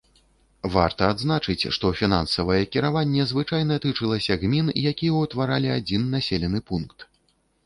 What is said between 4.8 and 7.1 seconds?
якія ўтваралі адзін населены пункт.